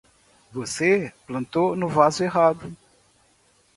Você 0.51 1.13
plantou 1.27 1.75
no 1.75 1.87
vaso 1.87 2.23
errado! 2.23 2.75